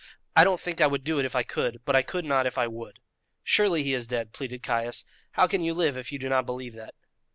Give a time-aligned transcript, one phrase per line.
[0.35, 2.57] I don't think I would do it if I could; but I could not if
[2.57, 2.97] I would."
[3.43, 5.05] "Surely he is dead," pleaded Caius.
[5.33, 6.95] "How can you live if you do not believe that?"